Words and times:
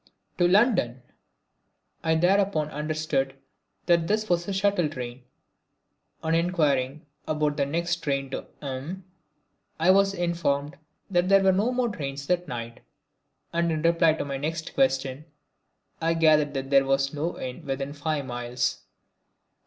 "To 0.39 0.47
London." 0.47 1.03
I 2.03 2.15
thereupon 2.15 2.69
understood 2.71 3.35
that 3.85 4.07
this 4.07 4.27
was 4.29 4.47
a 4.47 4.51
shuttle 4.51 4.89
train. 4.89 5.25
On 6.23 6.33
inquiring 6.33 7.05
about 7.27 7.55
the 7.55 7.67
next 7.67 7.97
train 7.97 8.31
to 8.31 8.47
I 9.79 9.91
was 9.91 10.15
informed 10.15 10.79
that 11.11 11.29
there 11.29 11.43
were 11.43 11.51
no 11.53 11.71
more 11.71 11.89
trains 11.89 12.25
that 12.25 12.47
night. 12.47 12.79
And 13.53 13.71
in 13.71 13.83
reply 13.83 14.13
to 14.13 14.25
my 14.25 14.37
next 14.37 14.73
question 14.73 15.25
I 16.01 16.15
gathered 16.15 16.55
that 16.55 16.71
there 16.71 16.85
was 16.85 17.13
no 17.13 17.39
inn 17.39 17.63
within 17.63 17.93
five 17.93 18.25
miles. 18.25 18.81